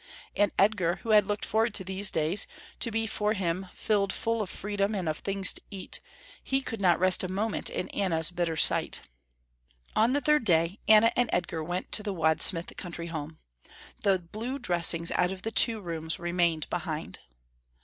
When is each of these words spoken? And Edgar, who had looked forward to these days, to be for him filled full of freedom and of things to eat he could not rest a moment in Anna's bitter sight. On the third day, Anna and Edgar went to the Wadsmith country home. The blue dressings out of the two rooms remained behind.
And 0.35 0.51
Edgar, 0.57 0.95
who 1.03 1.09
had 1.11 1.27
looked 1.27 1.45
forward 1.45 1.75
to 1.75 1.83
these 1.83 2.09
days, 2.09 2.47
to 2.79 2.89
be 2.89 3.05
for 3.05 3.33
him 3.33 3.67
filled 3.71 4.11
full 4.11 4.41
of 4.41 4.49
freedom 4.49 4.95
and 4.95 5.07
of 5.07 5.19
things 5.19 5.53
to 5.53 5.61
eat 5.69 5.99
he 6.43 6.59
could 6.61 6.81
not 6.81 6.99
rest 6.99 7.23
a 7.23 7.27
moment 7.27 7.69
in 7.69 7.87
Anna's 7.89 8.31
bitter 8.31 8.55
sight. 8.55 9.01
On 9.95 10.13
the 10.13 10.19
third 10.21 10.43
day, 10.43 10.79
Anna 10.87 11.11
and 11.15 11.29
Edgar 11.31 11.63
went 11.63 11.91
to 11.91 12.01
the 12.01 12.15
Wadsmith 12.15 12.75
country 12.77 13.09
home. 13.13 13.37
The 14.01 14.17
blue 14.17 14.57
dressings 14.57 15.11
out 15.11 15.31
of 15.31 15.43
the 15.43 15.51
two 15.51 15.79
rooms 15.79 16.17
remained 16.17 16.67
behind. 16.71 17.19